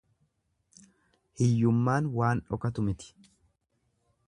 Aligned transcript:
Hiyyummaan 1.41 2.09
waan 2.17 2.43
dhokatu 2.49 2.89
miti. 2.89 3.15